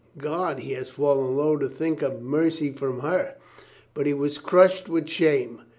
God, 0.17 0.61
he 0.61 0.73
was 0.73 0.89
fallen 0.89 1.37
low 1.37 1.57
to 1.57 1.69
think 1.69 2.01
of 2.01 2.23
mercy 2.23 2.71
from 2.71 3.01
her! 3.01 3.35
But 3.93 4.07
he 4.07 4.15
was 4.15 4.39
crushed 4.39 4.89
with 4.89 5.07
shame. 5.07 5.61